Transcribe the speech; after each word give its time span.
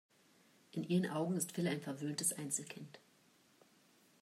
In 0.71 0.83
ihren 0.83 1.11
Augen 1.11 1.35
ist 1.35 1.51
Phil 1.51 1.67
ein 1.67 1.79
verwöhntes 1.79 2.33
Einzelkind. 2.33 2.97